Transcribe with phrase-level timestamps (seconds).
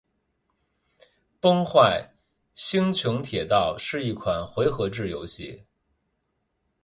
[1.39, 2.15] 《崩坏：
[2.55, 5.63] 星穹铁道》是一款回合制游戏。